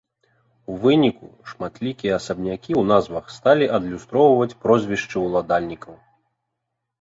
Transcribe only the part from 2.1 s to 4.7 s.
асабнякі ў назвах сталі адлюстроўваць